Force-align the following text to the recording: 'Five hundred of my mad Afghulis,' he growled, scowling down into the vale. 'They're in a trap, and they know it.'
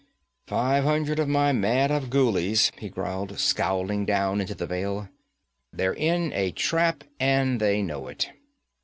'Five 0.47 0.83
hundred 0.83 1.19
of 1.19 1.27
my 1.27 1.51
mad 1.51 1.91
Afghulis,' 1.91 2.71
he 2.75 2.89
growled, 2.89 3.37
scowling 3.39 4.03
down 4.03 4.41
into 4.41 4.55
the 4.55 4.65
vale. 4.65 5.09
'They're 5.71 5.93
in 5.93 6.33
a 6.33 6.49
trap, 6.53 7.03
and 7.19 7.59
they 7.59 7.83
know 7.83 8.07
it.' 8.07 8.31